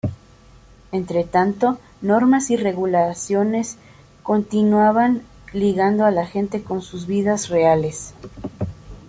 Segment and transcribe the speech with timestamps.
[0.91, 3.77] Entretanto, normas y regulaciones
[4.23, 5.21] continuaban
[5.53, 8.15] ligando a la gente con sus vidas reales.